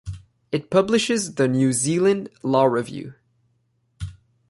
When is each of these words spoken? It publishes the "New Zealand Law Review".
It 0.51 0.71
publishes 0.71 1.35
the 1.35 1.47
"New 1.47 1.71
Zealand 1.73 2.29
Law 2.41 2.65
Review". 2.65 3.13